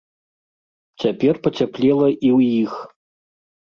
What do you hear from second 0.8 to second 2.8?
Цяпер пацяплела і ў іх.